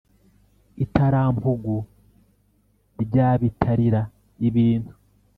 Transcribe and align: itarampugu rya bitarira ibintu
itarampugu 0.83 1.75
rya 3.03 3.29
bitarira 3.41 4.01
ibintu 4.47 4.91